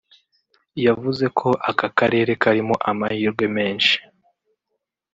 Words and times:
yavuze 0.85 1.25
ko 1.39 1.49
aka 1.69 1.87
karere 1.97 2.31
karimo 2.41 2.75
amahirwe 2.89 3.45
menshi 3.57 3.95